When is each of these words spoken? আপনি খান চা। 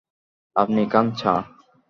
আপনি 0.55 0.81
খান 0.91 1.05
চা। 1.19 1.33